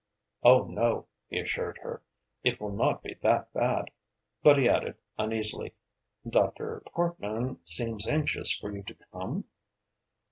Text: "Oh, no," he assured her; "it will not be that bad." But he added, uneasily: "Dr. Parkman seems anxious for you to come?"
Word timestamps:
"Oh, 0.41 0.63
no," 0.63 1.05
he 1.27 1.37
assured 1.39 1.77
her; 1.83 2.01
"it 2.43 2.59
will 2.59 2.71
not 2.71 3.03
be 3.03 3.17
that 3.21 3.53
bad." 3.53 3.91
But 4.41 4.57
he 4.57 4.67
added, 4.67 4.95
uneasily: 5.19 5.73
"Dr. 6.27 6.81
Parkman 6.91 7.59
seems 7.63 8.07
anxious 8.07 8.51
for 8.51 8.75
you 8.75 8.81
to 8.81 8.95
come?" 9.11 9.43